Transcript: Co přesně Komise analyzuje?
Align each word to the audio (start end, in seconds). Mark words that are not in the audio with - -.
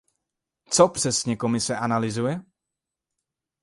Co 0.69 0.87
přesně 0.89 1.35
Komise 1.35 1.77
analyzuje? 1.77 2.41